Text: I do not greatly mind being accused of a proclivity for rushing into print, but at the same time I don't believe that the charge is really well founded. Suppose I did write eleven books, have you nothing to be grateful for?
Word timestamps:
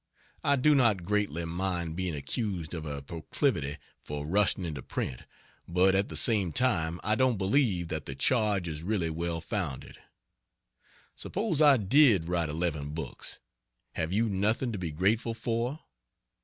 I 0.43 0.55
do 0.55 0.73
not 0.73 1.05
greatly 1.05 1.45
mind 1.45 1.95
being 1.95 2.15
accused 2.15 2.73
of 2.73 2.87
a 2.87 3.03
proclivity 3.03 3.77
for 4.03 4.25
rushing 4.25 4.65
into 4.65 4.81
print, 4.81 5.21
but 5.67 5.93
at 5.93 6.09
the 6.09 6.17
same 6.17 6.51
time 6.51 6.99
I 7.03 7.13
don't 7.13 7.37
believe 7.37 7.89
that 7.89 8.07
the 8.07 8.15
charge 8.15 8.67
is 8.67 8.81
really 8.81 9.11
well 9.11 9.41
founded. 9.41 9.99
Suppose 11.13 11.61
I 11.61 11.77
did 11.77 12.27
write 12.27 12.49
eleven 12.49 12.95
books, 12.95 13.37
have 13.91 14.11
you 14.11 14.27
nothing 14.27 14.71
to 14.71 14.79
be 14.79 14.89
grateful 14.91 15.35
for? 15.35 15.81